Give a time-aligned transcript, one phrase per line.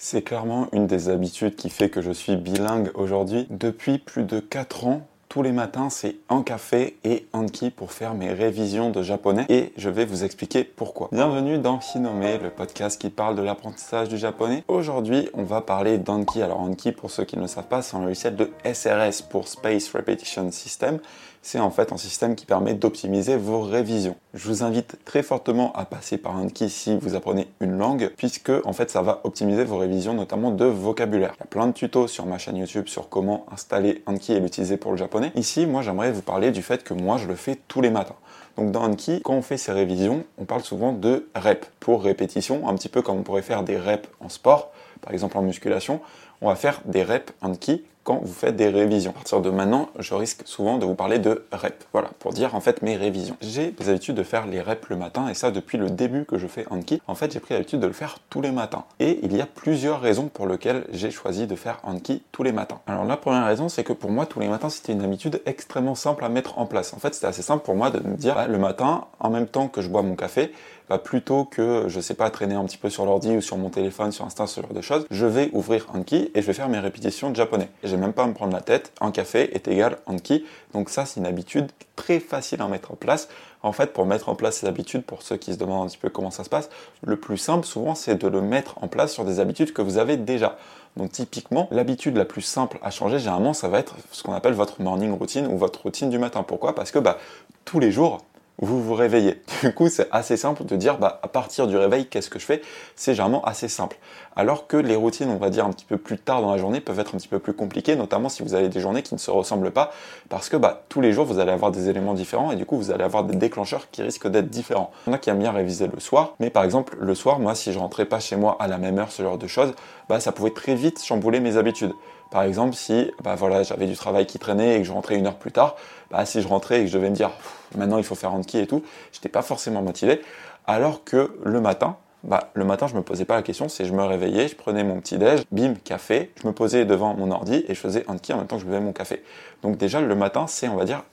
[0.00, 3.48] C'est clairement une des habitudes qui fait que je suis bilingue aujourd'hui.
[3.50, 8.14] Depuis plus de 4 ans, tous les matins, c'est un café et Anki pour faire
[8.14, 11.08] mes révisions de japonais et je vais vous expliquer pourquoi.
[11.12, 14.64] Bienvenue dans Hinome, le podcast qui parle de l'apprentissage du japonais.
[14.68, 16.40] Aujourd'hui, on va parler d'Anki.
[16.40, 19.48] Alors Anki, pour ceux qui ne le savent pas, c'est un logiciel de SRS pour
[19.48, 20.98] Space Repetition System
[21.42, 24.16] c'est en fait un système qui permet d'optimiser vos révisions.
[24.34, 28.52] Je vous invite très fortement à passer par Anki si vous apprenez une langue, puisque
[28.64, 31.32] en fait ça va optimiser vos révisions, notamment de vocabulaire.
[31.36, 34.40] Il y a plein de tutos sur ma chaîne YouTube sur comment installer Anki et
[34.40, 35.17] l'utiliser pour le japonais.
[35.34, 38.16] Ici, moi j'aimerais vous parler du fait que moi je le fais tous les matins.
[38.56, 42.68] Donc dans Anki, quand on fait ces révisions, on parle souvent de rep pour répétition,
[42.68, 46.00] un petit peu comme on pourrait faire des reps en sport, par exemple en musculation.
[46.40, 49.10] On va faire des reps Anki quand vous faites des révisions.
[49.10, 51.86] À partir de maintenant, je risque souvent de vous parler de reps.
[51.92, 53.36] Voilà, pour dire en fait mes révisions.
[53.42, 56.46] J'ai l'habitude de faire les reps le matin et ça depuis le début que je
[56.46, 57.02] fais Anki.
[57.06, 58.84] En fait, j'ai pris l'habitude de le faire tous les matins.
[58.98, 62.52] Et il y a plusieurs raisons pour lesquelles j'ai choisi de faire Anki tous les
[62.52, 62.80] matins.
[62.86, 65.94] Alors la première raison, c'est que pour moi, tous les matins, c'était une habitude extrêmement
[65.94, 66.94] simple à mettre en place.
[66.94, 69.46] En fait, c'était assez simple pour moi de me dire bah, le matin, en même
[69.46, 70.50] temps que je bois mon café,
[70.88, 73.70] bah, plutôt que, je sais pas, traîner un petit peu sur l'ordi ou sur mon
[73.70, 76.68] téléphone, sur Insta, ce genre de choses, je vais ouvrir Anki et je vais faire
[76.68, 77.68] mes répétitions de japonais.
[77.84, 80.44] J'ai même pas à me prendre la tête, un café est égal Anki.
[80.72, 83.28] Donc ça, c'est une habitude très facile à mettre en place.
[83.62, 85.98] En fait, pour mettre en place ces habitudes, pour ceux qui se demandent un petit
[85.98, 86.70] peu comment ça se passe,
[87.04, 89.98] le plus simple souvent, c'est de le mettre en place sur des habitudes que vous
[89.98, 90.56] avez déjà.
[90.96, 94.54] Donc typiquement, l'habitude la plus simple à changer, généralement, ça va être ce qu'on appelle
[94.54, 96.42] votre morning routine ou votre routine du matin.
[96.42, 96.74] Pourquoi?
[96.74, 97.18] Parce que bah,
[97.64, 98.18] tous les jours,
[98.58, 99.40] vous vous réveillez.
[99.62, 102.44] Du coup, c'est assez simple de dire, bah, à partir du réveil, qu'est-ce que je
[102.44, 102.62] fais?
[102.96, 103.96] C'est généralement assez simple.
[104.34, 106.80] Alors que les routines, on va dire un petit peu plus tard dans la journée,
[106.80, 109.18] peuvent être un petit peu plus compliquées, notamment si vous avez des journées qui ne
[109.18, 109.92] se ressemblent pas,
[110.28, 112.76] parce que bah, tous les jours, vous allez avoir des éléments différents et du coup,
[112.76, 114.90] vous allez avoir des déclencheurs qui risquent d'être différents.
[115.06, 117.38] Il y en a qui aiment bien réviser le soir, mais par exemple, le soir,
[117.38, 119.72] moi, si je rentrais pas chez moi à la même heure, ce genre de choses,
[120.08, 121.92] bah, ça pouvait très vite chambouler mes habitudes.
[122.30, 125.38] Par exemple, si bah j'avais du travail qui traînait et que je rentrais une heure
[125.38, 125.76] plus tard,
[126.10, 127.30] bah, si je rentrais et que je devais me dire
[127.76, 130.20] maintenant il faut faire Anki et tout, j'étais pas forcément motivé.
[130.66, 133.92] Alors que le matin, bah, le matin, je me posais pas la question, c'est je
[133.94, 137.64] me réveillais, je prenais mon petit déj, bim, café, je me posais devant mon ordi
[137.68, 139.22] et je faisais Anki en même temps que je buvais mon café.
[139.62, 141.04] Donc déjà, le matin, c'est, on va dire,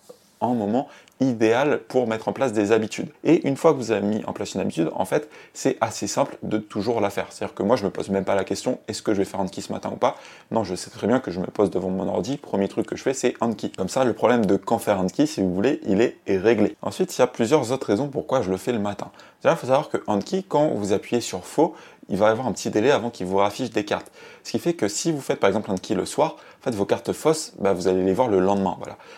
[0.45, 0.87] un moment
[1.21, 3.09] idéal pour mettre en place des habitudes.
[3.23, 6.07] Et une fois que vous avez mis en place une habitude, en fait, c'est assez
[6.07, 7.27] simple de toujours la faire.
[7.29, 9.39] C'est-à-dire que moi, je me pose même pas la question est-ce que je vais faire
[9.39, 10.15] Anki ce matin ou pas?
[10.51, 12.37] Non, je sais très bien que je me pose devant mon ordi.
[12.37, 13.71] Premier truc que je fais, c'est Anki.
[13.71, 16.75] Comme ça, le problème de quand faire Anki, si vous voulez, il est réglé.
[16.81, 19.11] Ensuite, il y a plusieurs autres raisons pourquoi je le fais le matin.
[19.43, 21.75] Il faut savoir que Anki, quand vous appuyez sur faux,
[22.09, 24.11] il va y avoir un petit délai avant qu'il vous affiche des cartes.
[24.43, 27.13] Ce qui fait que si vous faites par exemple Anki le soir, en vos cartes
[27.13, 28.77] fausses, bah, vous allez les voir le lendemain.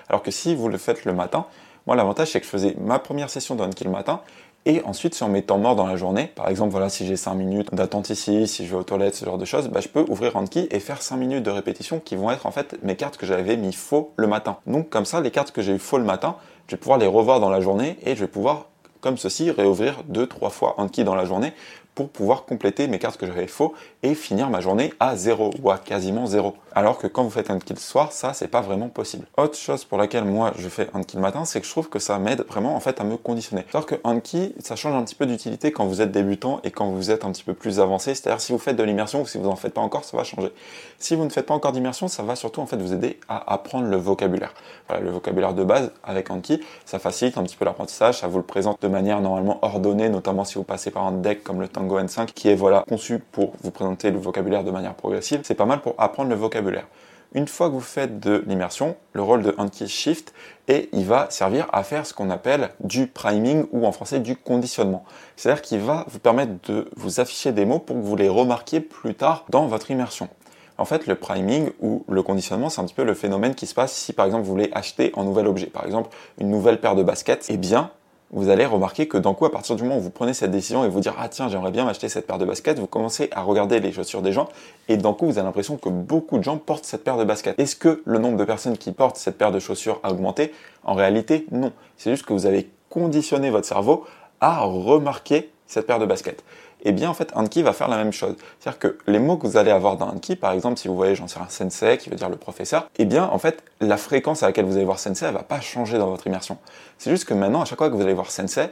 [0.09, 1.45] Alors que si vous le faites le matin,
[1.85, 4.19] moi, l'avantage, c'est que je faisais ma première session de le matin
[4.65, 7.35] et ensuite, sur mes temps morts dans la journée, par exemple, voilà, si j'ai 5
[7.35, 10.03] minutes d'attente ici, si je vais aux toilettes, ce genre de choses, bah, je peux
[10.09, 13.15] ouvrir Anki et faire 5 minutes de répétition qui vont être en fait mes cartes
[13.15, 14.57] que j'avais mis faux le matin.
[14.67, 16.35] Donc, comme ça, les cartes que j'ai eu faux le matin,
[16.67, 18.65] je vais pouvoir les revoir dans la journée et je vais pouvoir
[18.99, 21.53] comme ceci, réouvrir deux, trois fois Anki dans la journée
[21.97, 25.71] pour pouvoir compléter mes cartes que j'avais faux et finir ma journée à zéro ou
[25.71, 26.53] à quasiment zéro.
[26.75, 29.25] Alors que quand vous faites un kill soir, ça c'est pas vraiment possible.
[29.35, 31.97] Autre chose pour laquelle moi je fais un kill matin, c'est que je trouve que
[31.97, 33.65] ça m'aide vraiment en fait à me conditionner.
[33.73, 36.91] Alors que Anki, ça change un petit peu d'utilité quand vous êtes débutant et quand
[36.91, 38.13] vous êtes un petit peu plus avancé.
[38.13, 40.23] C'est-à-dire si vous faites de l'immersion ou si vous en faites pas encore, ça va
[40.23, 40.51] changer.
[40.99, 43.51] Si vous ne faites pas encore d'immersion, ça va surtout en fait vous aider à
[43.51, 44.53] apprendre le vocabulaire.
[44.87, 48.37] Voilà, le vocabulaire de base avec Anki, ça facilite un petit peu l'apprentissage, ça vous
[48.37, 51.67] le présente de manière normalement ordonnée, notamment si vous passez par un deck comme le
[51.87, 55.39] Tango N5 qui est voilà conçu pour vous présenter le vocabulaire de manière progressive.
[55.43, 56.87] C'est pas mal pour apprendre le vocabulaire.
[57.33, 60.33] Une fois que vous faites de l'immersion, le rôle de Anki Shift
[60.67, 64.35] et il va servir à faire ce qu'on appelle du priming ou en français du
[64.35, 65.03] conditionnement.
[65.35, 68.79] C'est-à-dire qu'il va vous permettre de vous afficher des mots pour que vous les remarquiez
[68.79, 70.29] plus tard dans votre immersion.
[70.77, 73.73] En fait, le priming ou le conditionnement, c'est un petit peu le phénomène qui se
[73.73, 76.09] passe si par exemple vous voulez acheter un nouvel objet, par exemple
[76.39, 77.47] une nouvelle paire de baskets.
[77.49, 77.91] Eh bien,
[78.31, 80.83] vous allez remarquer que d'un coup, à partir du moment où vous prenez cette décision
[80.83, 83.41] et vous dire ah tiens j'aimerais bien m'acheter cette paire de baskets, vous commencez à
[83.41, 84.49] regarder les chaussures des gens
[84.89, 87.57] et d'un coup vous avez l'impression que beaucoup de gens portent cette paire de baskets.
[87.59, 90.53] Est-ce que le nombre de personnes qui portent cette paire de chaussures a augmenté?
[90.83, 91.71] En réalité, non.
[91.97, 94.05] C'est juste que vous avez conditionné votre cerveau
[94.41, 96.43] à remarquer cette paire de baskets
[96.87, 98.35] eh bien en fait Anki va faire la même chose.
[98.59, 101.15] C'est-à-dire que les mots que vous allez avoir dans Anki, par exemple si vous voyez
[101.15, 104.43] j'en sais un sensei qui veut dire le professeur, eh bien en fait la fréquence
[104.43, 106.57] à laquelle vous allez voir sensei, elle va pas changer dans votre immersion.
[106.97, 108.69] C'est juste que maintenant à chaque fois que vous allez voir sensei,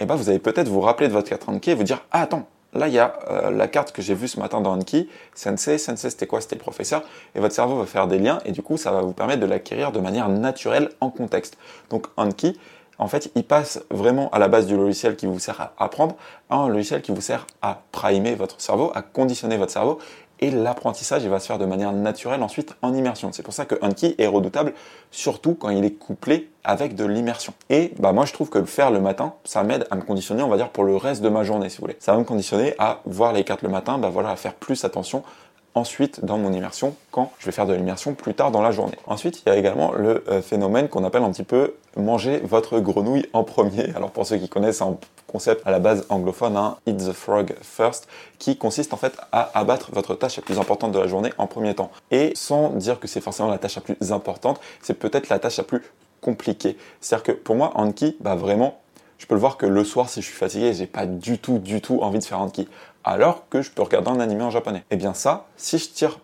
[0.00, 2.22] eh ben vous allez peut-être vous rappeler de votre carte Anki et vous dire ah
[2.22, 5.08] attends Là, il y a euh, la carte que j'ai vue ce matin dans Anki,
[5.34, 5.78] Sensei.
[5.78, 6.42] Sensei, c'était quoi?
[6.42, 7.02] C'était le professeur.
[7.34, 9.46] Et votre cerveau va faire des liens et du coup, ça va vous permettre de
[9.46, 11.56] l'acquérir de manière naturelle en contexte.
[11.88, 12.58] Donc, Anki,
[12.98, 16.16] En fait, il passe vraiment à la base du logiciel qui vous sert à apprendre
[16.50, 19.98] à un logiciel qui vous sert à primer votre cerveau, à conditionner votre cerveau
[20.40, 23.30] et l'apprentissage il va se faire de manière naturelle ensuite en immersion.
[23.32, 24.72] C'est pour ça que Anki est redoutable,
[25.10, 27.52] surtout quand il est couplé avec de l'immersion.
[27.70, 30.42] Et bah moi je trouve que le faire le matin, ça m'aide à me conditionner,
[30.42, 31.96] on va dire pour le reste de ma journée si vous voulez.
[31.98, 34.84] Ça va me conditionner à voir les cartes le matin, bah voilà, à faire plus
[34.84, 35.22] attention
[35.74, 38.96] ensuite dans mon immersion quand je vais faire de l'immersion plus tard dans la journée.
[39.06, 42.80] Ensuite, il y a également le euh, phénomène qu'on appelle un petit peu manger votre
[42.80, 43.92] grenouille en premier.
[43.96, 47.54] Alors pour ceux qui connaissent un concept à la base anglophone, hein, Eat the Frog
[47.62, 51.32] First, qui consiste en fait à abattre votre tâche la plus importante de la journée
[51.38, 51.90] en premier temps.
[52.10, 55.58] Et sans dire que c'est forcément la tâche la plus importante, c'est peut-être la tâche
[55.58, 55.82] la plus
[56.20, 56.76] compliquée.
[57.00, 58.80] C'est-à-dire que pour moi, Anki, bah vraiment,
[59.18, 61.58] je peux le voir que le soir, si je suis fatigué, j'ai pas du tout,
[61.58, 62.68] du tout envie de faire Anki
[63.04, 64.80] alors que je peux regarder un animé en japonais.
[64.80, 66.18] Et eh bien ça, si je tire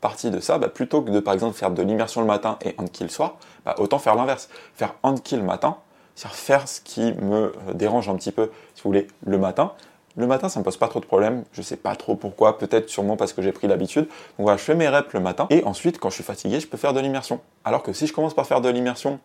[0.00, 2.74] parti de ça, bah, plutôt que de par exemple faire de l'immersion le matin et
[2.78, 4.48] Anki le soir, bah, autant faire l'inverse.
[4.74, 5.76] Faire Anki le matin,
[6.14, 7.36] c'est-à-dire faire ce qui me
[7.68, 9.72] euh, dérange un petit peu, si vous voulez, le matin.
[10.16, 11.44] Le matin, ça me pose pas trop de problème.
[11.52, 12.58] Je sais pas trop pourquoi.
[12.58, 14.04] Peut-être sûrement parce que j'ai pris l'habitude.
[14.04, 15.46] Donc voilà, je fais mes reps le matin.
[15.50, 17.40] Et ensuite, quand je suis fatigué, je peux faire de l'immersion.
[17.64, 19.20] Alors que si je commence par faire de l'immersion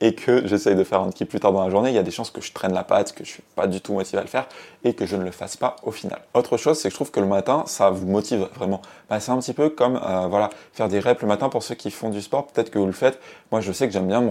[0.00, 2.02] et que j'essaye de faire un ski plus tard dans la journée, il y a
[2.02, 4.22] des chances que je traîne la patte, que je suis pas du tout motivé à
[4.22, 4.46] le faire
[4.84, 6.20] et que je ne le fasse pas au final.
[6.34, 8.82] Autre chose, c'est que je trouve que le matin, ça vous motive vraiment.
[9.08, 11.74] Bah, c'est un petit peu comme euh, voilà, faire des reps le matin pour ceux
[11.74, 13.18] qui font du sport, peut-être que vous le faites.
[13.50, 14.22] Moi, je sais que j'aime bien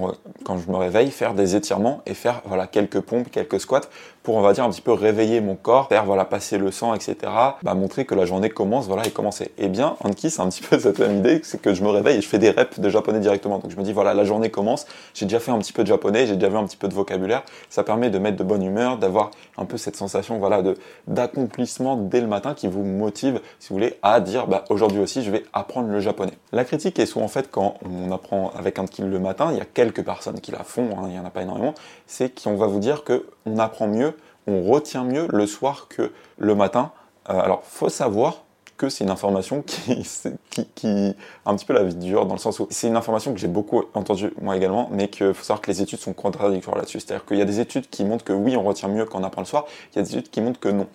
[0.44, 3.81] quand je me réveille faire des étirements et faire voilà quelques pompes, quelques squats
[4.24, 6.94] pour on va dire un petit peu réveiller mon corps, faire voilà passer le sang,
[6.94, 7.15] etc.
[7.62, 9.45] Bah, montrer que la journée commence, voilà et commencer.
[9.57, 11.89] Et eh bien, Anki, c'est un petit peu cette même idée, c'est que je me
[11.89, 13.60] réveille et je fais des reps de japonais directement.
[13.60, 15.88] Donc je me dis voilà, la journée commence, j'ai déjà fait un petit peu de
[15.88, 17.44] japonais, j'ai déjà vu un petit peu de vocabulaire.
[17.70, 20.62] Ça permet de mettre de bonne humeur, d'avoir un peu cette sensation voilà
[21.08, 25.24] d'accomplissement dès le matin qui vous motive, si vous voulez, à dire bah aujourd'hui aussi
[25.24, 26.34] je vais apprendre le japonais.
[26.52, 29.62] La critique est souvent en fait quand on apprend avec Anki le matin, il y
[29.62, 31.74] a quelques personnes qui la font, hein, il n'y en a pas énormément,
[32.08, 34.14] c'est qu'on va vous dire que on apprend mieux
[34.48, 36.92] on retient mieux le soir que le matin.
[37.30, 38.44] Euh, alors, faut savoir
[38.90, 40.08] c'est une information qui,
[40.50, 41.16] qui, qui,
[41.46, 43.48] un petit peu la vie dure dans le sens où c'est une information que j'ai
[43.48, 47.00] beaucoup entendue moi également, mais qu'il faut savoir que les études sont contradictoires là-dessus.
[47.00, 49.24] C'est-à-dire qu'il y a des études qui montrent que oui, on retient mieux quand on
[49.24, 50.88] apprend le soir, il y a des études qui montrent que non.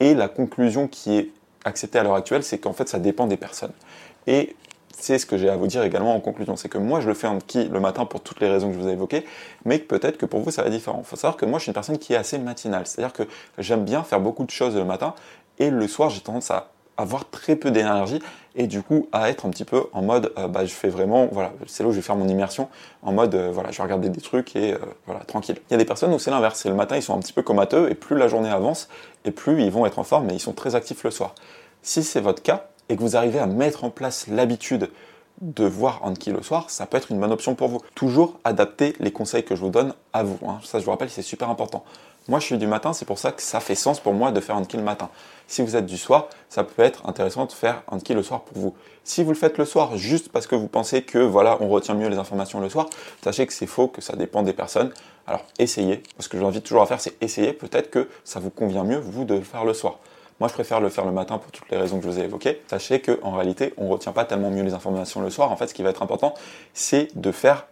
[0.00, 1.30] Et la conclusion qui est
[1.64, 3.72] acceptée à l'heure actuelle, c'est qu'en fait, ça dépend des personnes.
[4.26, 4.56] Et
[5.00, 6.56] c'est ce que j'ai à vous dire également en conclusion.
[6.56, 8.74] C'est que moi, je le fais en qui le matin pour toutes les raisons que
[8.74, 9.24] je vous ai évoquées,
[9.64, 11.00] mais peut-être que pour vous, ça va être différent.
[11.04, 12.86] Il faut savoir que moi, je suis une personne qui est assez matinale.
[12.86, 13.22] C'est-à-dire que
[13.58, 15.14] j'aime bien faire beaucoup de choses le matin,
[15.58, 18.20] et le soir, j'ai tendance à avoir très peu d'énergie
[18.56, 21.28] et du coup à être un petit peu en mode euh, bah, je fais vraiment
[21.30, 22.68] voilà c'est là où je vais faire mon immersion
[23.02, 25.74] en mode euh, voilà je vais regarder des trucs et euh, voilà tranquille il y
[25.74, 27.88] a des personnes où c'est l'inverse c'est le matin ils sont un petit peu comateux
[27.90, 28.88] et plus la journée avance
[29.24, 31.34] et plus ils vont être en forme mais ils sont très actifs le soir
[31.82, 34.90] si c'est votre cas et que vous arrivez à mettre en place l'habitude
[35.40, 37.80] de voir Anki le soir, ça peut être une bonne option pour vous.
[37.94, 40.38] Toujours adapter les conseils que je vous donne à vous.
[40.46, 40.58] Hein.
[40.64, 41.84] Ça, je vous rappelle, c'est super important.
[42.28, 44.40] Moi, je suis du matin, c'est pour ça que ça fait sens pour moi de
[44.40, 45.08] faire Anki le matin.
[45.46, 48.58] Si vous êtes du soir, ça peut être intéressant de faire Anki le soir pour
[48.58, 48.74] vous.
[49.02, 51.94] Si vous le faites le soir juste parce que vous pensez que voilà, on retient
[51.94, 52.90] mieux les informations le soir,
[53.24, 54.92] sachez que c'est faux, que ça dépend des personnes.
[55.26, 56.02] Alors essayez.
[56.18, 57.54] Ce que je vous invite toujours à faire, c'est essayer.
[57.54, 59.98] Peut-être que ça vous convient mieux, vous, de le faire le soir.
[60.38, 62.24] Moi, je préfère le faire le matin pour toutes les raisons que je vous ai
[62.24, 62.60] évoquées.
[62.68, 65.50] Sachez qu'en réalité, on ne retient pas tellement mieux les informations le soir.
[65.50, 66.34] En fait, ce qui va être important,
[66.74, 67.66] c'est de faire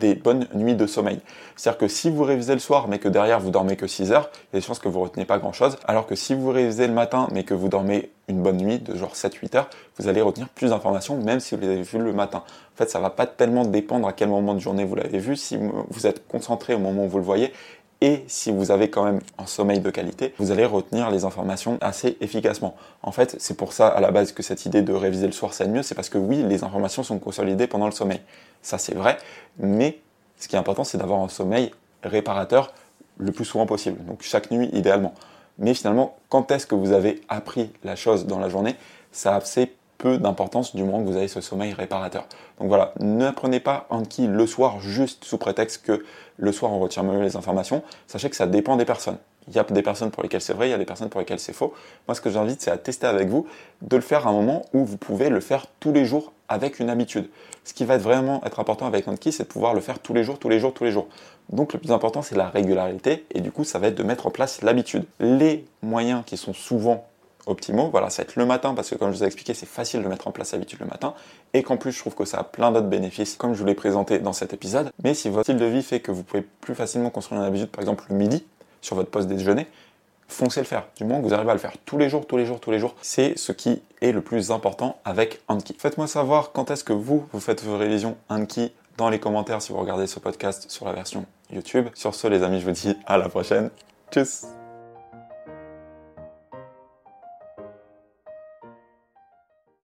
[0.00, 1.20] des bonnes nuits de sommeil.
[1.56, 4.30] C'est-à-dire que si vous révisez le soir mais que derrière vous dormez que 6 heures,
[4.32, 5.76] il y a des chances que vous retenez pas grand-chose.
[5.86, 8.96] Alors que si vous révisez le matin mais que vous dormez une bonne nuit de
[8.96, 12.12] genre 7-8 heures, vous allez retenir plus d'informations même si vous les avez vues le
[12.12, 12.42] matin.
[12.74, 15.36] En fait, ça va pas tellement dépendre à quel moment de journée vous l'avez vu.
[15.36, 15.58] Si
[15.90, 17.52] vous êtes concentré au moment où vous le voyez,
[18.00, 21.78] et si vous avez quand même un sommeil de qualité, vous allez retenir les informations
[21.80, 22.74] assez efficacement.
[23.02, 25.52] En fait, c'est pour ça à la base que cette idée de réviser le soir,
[25.52, 28.20] c'est mieux, c'est parce que oui, les informations sont consolidées pendant le sommeil.
[28.62, 29.18] Ça, c'est vrai,
[29.58, 29.98] mais
[30.38, 32.72] ce qui est important, c'est d'avoir un sommeil réparateur
[33.18, 34.02] le plus souvent possible.
[34.06, 35.14] Donc chaque nuit, idéalement.
[35.58, 38.76] Mais finalement, quand est-ce que vous avez appris la chose dans la journée?
[39.12, 42.24] Ça a assez peu d'importance du moment que vous avez ce sommeil réparateur.
[42.58, 46.02] Donc voilà, ne prenez pas Anki le soir juste sous prétexte que
[46.38, 47.82] le soir on retire mieux les informations.
[48.06, 49.18] Sachez que ça dépend des personnes.
[49.48, 51.20] Il y a des personnes pour lesquelles c'est vrai, il y a des personnes pour
[51.20, 51.74] lesquelles c'est faux.
[52.06, 53.46] Moi, ce que j'invite, c'est à tester avec vous,
[53.82, 56.78] de le faire à un moment où vous pouvez le faire tous les jours avec
[56.78, 57.28] une habitude.
[57.64, 60.14] Ce qui va être vraiment être important avec Anki, c'est de pouvoir le faire tous
[60.14, 61.08] les jours, tous les jours, tous les jours.
[61.50, 64.26] Donc le plus important, c'est la régularité, et du coup, ça va être de mettre
[64.26, 65.04] en place l'habitude.
[65.18, 67.06] Les moyens qui sont souvent
[67.46, 67.88] optimaux.
[67.90, 70.02] Voilà, ça va être le matin parce que comme je vous ai expliqué, c'est facile
[70.02, 71.14] de mettre en place l'habitude le matin
[71.54, 73.74] et qu'en plus je trouve que ça a plein d'autres bénéfices comme je vous l'ai
[73.74, 74.90] présenté dans cet épisode.
[75.02, 77.68] Mais si votre style de vie fait que vous pouvez plus facilement construire une habitude,
[77.68, 78.44] par exemple le midi
[78.80, 79.66] sur votre poste déjeuner,
[80.28, 80.86] foncez le faire.
[80.96, 82.78] Du que vous arrivez à le faire tous les jours, tous les jours, tous les
[82.78, 85.76] jours, c'est ce qui est le plus important avec Anki.
[85.78, 89.72] Faites-moi savoir quand est-ce que vous, vous faites vos révisions Anki dans les commentaires si
[89.72, 91.88] vous regardez ce podcast sur la version YouTube.
[91.94, 93.70] Sur ce, les amis, je vous dis à la prochaine.
[94.10, 94.59] Tchuss